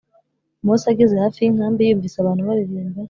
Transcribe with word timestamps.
Mose 0.65 0.85
ageze 0.93 1.15
hafi 1.23 1.39
y 1.41 1.47
inkambi 1.49 1.81
yumvise 1.89 2.15
abantu 2.19 2.41
baririmba 2.47 2.99